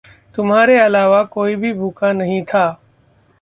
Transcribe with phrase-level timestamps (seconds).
[0.35, 2.65] तुम्हारे अलावा कोई भी भूखा नहीं था।